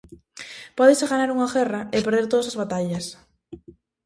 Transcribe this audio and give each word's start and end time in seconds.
Pódese 0.77 1.09
ganar 1.11 1.29
unha 1.35 1.51
guerra 1.55 1.81
e 1.95 1.97
perder 2.05 2.25
todas 2.31 2.49
as 2.51 2.59
batallas. 2.61 3.05